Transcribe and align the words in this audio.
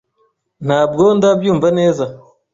Ntabwo 0.65 1.03
ndabyumva 1.17 1.67
neza. 1.79 2.05